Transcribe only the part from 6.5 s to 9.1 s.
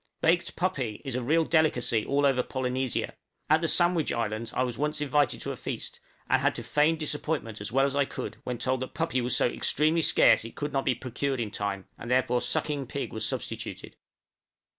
to feign disappointment as well as I could when told that